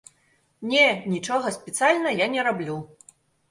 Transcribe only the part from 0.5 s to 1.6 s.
Не, нічога